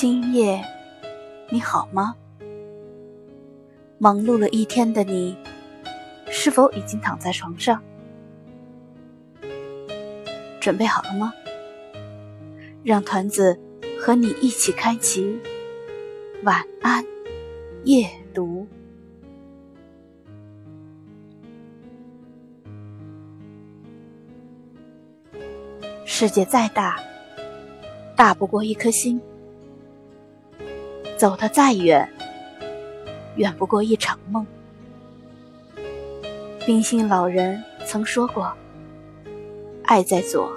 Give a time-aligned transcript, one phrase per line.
[0.00, 0.64] 今夜
[1.50, 2.14] 你好吗？
[3.98, 5.36] 忙碌了一天的你，
[6.30, 7.82] 是否已经躺在床上？
[10.60, 11.32] 准备好了吗？
[12.84, 13.58] 让团子
[14.00, 15.36] 和你一起开启
[16.44, 17.04] 晚安
[17.82, 18.68] 夜读。
[26.04, 27.00] 世界再大，
[28.14, 29.20] 大不过一颗心。
[31.18, 32.08] 走得再远，
[33.34, 34.46] 远不过一场梦。
[36.64, 38.52] 冰心老人曾说过
[39.82, 40.48] ：“爱在左，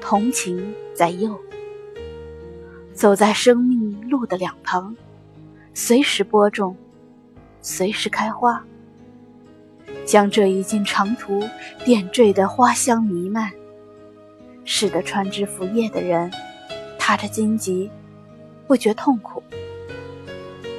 [0.00, 1.38] 同情在右。”
[2.92, 4.96] 走在生命路的两旁，
[5.72, 6.76] 随时播种，
[7.62, 8.60] 随时开花，
[10.04, 11.40] 将这一径长途
[11.84, 13.52] 点缀的花香弥漫，
[14.64, 16.28] 使得穿枝拂叶的人
[16.98, 17.88] 踏着荆棘。
[18.66, 19.42] 不觉痛苦，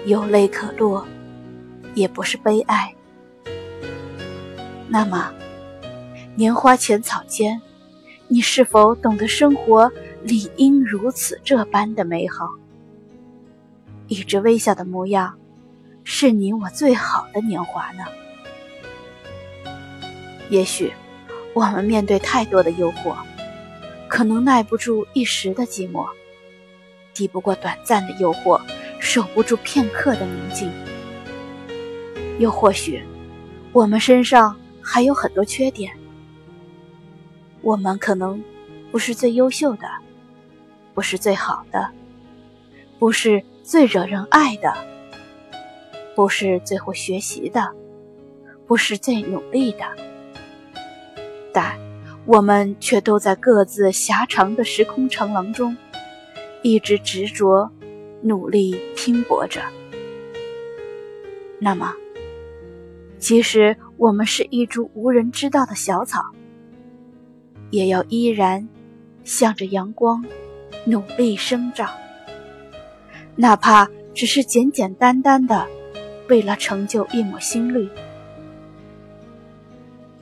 [0.05, 1.05] 有泪可落，
[1.93, 2.93] 也不是悲哀。
[4.87, 5.31] 那么，
[6.35, 7.61] 年华浅草间，
[8.27, 9.91] 你是否懂得生活
[10.23, 12.49] 理应如此这般的美好？
[14.07, 15.37] 一直微笑的模样，
[16.03, 18.03] 是你我最好的年华呢？
[20.49, 20.93] 也许，
[21.53, 23.15] 我们面对太多的诱惑，
[24.07, 26.07] 可能耐不住一时的寂寞。
[27.15, 28.61] 抵不过短暂的诱惑，
[28.99, 30.71] 守不住片刻的宁静。
[32.37, 33.01] 又或许，
[33.71, 35.91] 我们身上还有很多缺点。
[37.61, 38.43] 我们可能
[38.91, 39.89] 不是最优秀的，
[40.93, 41.89] 不是最好的，
[42.99, 44.73] 不是最惹人爱的，
[46.15, 47.71] 不是最会学习的，
[48.67, 49.85] 不是最努力的。
[51.53, 51.79] 但
[52.25, 55.75] 我们却都在各自狭长的时空长廊中。
[56.65, 57.69] 一直执着、
[58.23, 59.61] 努力拼搏着。
[61.59, 61.93] 那么，
[63.19, 66.23] 即使我们是一株无人知道的小草，
[67.69, 68.67] 也要依然
[69.23, 70.25] 向着阳光
[70.85, 71.91] 努力生长。
[73.35, 75.67] 哪怕只是简简单单的
[76.29, 77.87] 为了成就一抹新绿。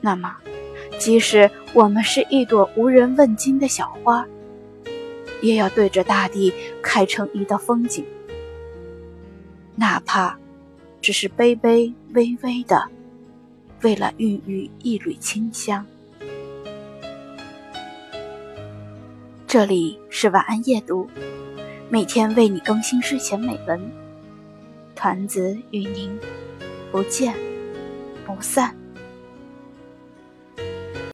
[0.02, 0.36] 那么，
[0.98, 4.28] 即使我们是一朵无人问津的小花。
[5.44, 6.50] 也要对着大地
[6.82, 8.02] 开成一道风景，
[9.76, 10.38] 哪怕
[11.02, 12.88] 只是卑卑微微的，
[13.82, 15.84] 为了孕育一缕清香。
[19.46, 21.06] 这里是晚安夜读，
[21.90, 23.78] 每天为你更新睡前美文，
[24.96, 26.18] 团子与您
[26.90, 27.34] 不见
[28.24, 28.74] 不散。